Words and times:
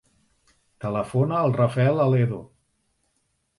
Telefona 0.85 1.37
al 1.41 1.53
Rafael 1.59 2.03
Aledo. 2.09 2.43